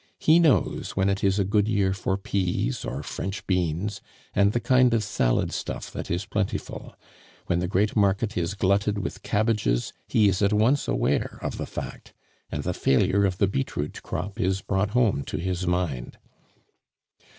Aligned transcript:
He 0.17 0.39
knows 0.39 0.93
when 0.95 1.09
it 1.09 1.23
is 1.23 1.37
a 1.37 1.43
good 1.45 1.67
year 1.67 1.93
for 1.93 2.17
peas 2.17 2.83
or 2.83 3.03
French 3.03 3.45
beans, 3.45 4.01
and 4.33 4.51
the 4.51 4.59
kind 4.59 4.95
of 4.95 5.03
salad 5.03 5.51
stuff 5.51 5.91
that 5.91 6.09
is 6.09 6.25
plentiful; 6.25 6.95
when 7.45 7.59
the 7.59 7.67
Great 7.67 7.95
Market 7.95 8.35
is 8.35 8.55
glutted 8.55 8.97
with 8.97 9.21
cabbages, 9.21 9.93
he 10.07 10.27
is 10.27 10.41
at 10.41 10.53
once 10.53 10.87
aware 10.87 11.37
of 11.43 11.59
the 11.59 11.67
fact, 11.67 12.15
and 12.51 12.63
the 12.63 12.73
failure 12.73 13.25
of 13.25 13.37
the 13.37 13.45
beetroot 13.45 14.01
crop 14.01 14.39
is 14.41 14.61
brought 14.63 14.89
home 14.97 15.23
to 15.25 15.37
his 15.37 15.67
mind. 15.67 16.17